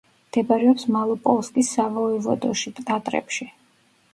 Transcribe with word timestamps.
მდებარეობს 0.27 0.85
მალოპოლსკის 0.95 1.69
სავოევოდოში, 1.75 2.75
ტატრებში. 2.89 3.49